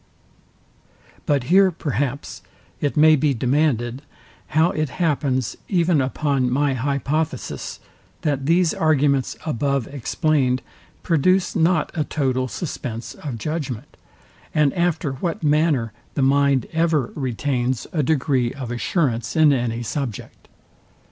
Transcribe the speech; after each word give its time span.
But 1.27 1.43
here, 1.43 1.69
perhaps, 1.69 2.41
it 2.79 2.97
may 2.97 3.15
be 3.15 3.35
demanded, 3.35 4.01
how 4.47 4.71
it 4.71 4.89
happens, 4.97 5.55
even 5.69 6.01
upon 6.01 6.49
my 6.49 6.73
hypothesis, 6.73 7.79
that 8.23 8.47
these 8.47 8.73
arguments 8.73 9.37
above 9.45 9.85
explained 9.89 10.63
produce 11.03 11.55
not 11.55 11.91
a 11.93 12.03
total 12.03 12.47
suspense 12.47 13.13
of 13.13 13.37
judgment, 13.37 13.95
and 14.55 14.73
after 14.73 15.11
what 15.13 15.43
manner 15.43 15.91
the 16.15 16.23
mind 16.23 16.65
ever 16.73 17.11
retains 17.13 17.85
a 17.93 18.01
degree 18.01 18.51
of 18.53 18.71
assurance 18.71 19.35
in 19.35 19.53
any 19.53 19.83
subject? 19.83 20.47